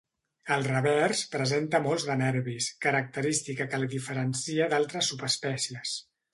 [0.53, 5.97] Al revers presenta molts de nervis, característica que la diferencia d'altres subespècies.